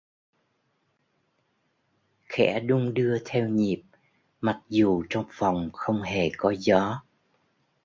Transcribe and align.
Khẽ 2.25 2.59
đung 2.59 2.93
đưa 2.93 3.17
theo 3.25 3.49
nhịp 3.49 3.81
mặc 4.41 4.61
dù 4.69 5.03
trong 5.09 5.25
phòng 5.31 5.69
không 5.73 6.01
hề 6.01 6.31
có 6.37 6.53
gió 6.59 7.01